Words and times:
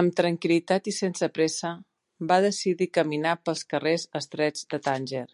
Amb 0.00 0.12
tranquil·litat 0.20 0.90
i 0.92 0.94
sense 0.98 1.30
pressa, 1.38 1.72
va 2.34 2.40
decidir 2.50 2.92
caminar 3.00 3.34
pels 3.48 3.68
carrers 3.74 4.08
estrets 4.24 4.72
de 4.76 4.84
Tànger. 4.90 5.28